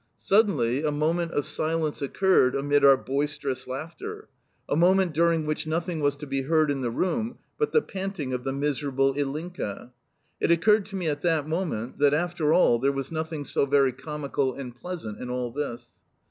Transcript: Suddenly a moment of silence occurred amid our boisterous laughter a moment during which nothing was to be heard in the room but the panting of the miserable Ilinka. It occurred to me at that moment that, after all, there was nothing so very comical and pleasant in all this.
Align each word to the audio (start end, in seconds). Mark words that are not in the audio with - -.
Suddenly 0.17 0.81
a 0.81 0.91
moment 0.91 1.31
of 1.33 1.45
silence 1.45 2.01
occurred 2.01 2.55
amid 2.55 2.83
our 2.83 2.97
boisterous 2.97 3.67
laughter 3.67 4.29
a 4.67 4.75
moment 4.75 5.13
during 5.13 5.45
which 5.45 5.67
nothing 5.67 5.99
was 5.99 6.15
to 6.15 6.25
be 6.25 6.41
heard 6.41 6.71
in 6.71 6.81
the 6.81 6.89
room 6.89 7.37
but 7.59 7.71
the 7.71 7.83
panting 7.83 8.33
of 8.33 8.43
the 8.43 8.51
miserable 8.51 9.13
Ilinka. 9.13 9.91
It 10.39 10.49
occurred 10.49 10.87
to 10.87 10.95
me 10.95 11.07
at 11.07 11.21
that 11.21 11.47
moment 11.47 11.99
that, 11.99 12.15
after 12.15 12.51
all, 12.51 12.79
there 12.79 12.91
was 12.91 13.11
nothing 13.11 13.45
so 13.45 13.67
very 13.67 13.91
comical 13.91 14.55
and 14.55 14.75
pleasant 14.75 15.19
in 15.19 15.29
all 15.29 15.51
this. 15.51 15.89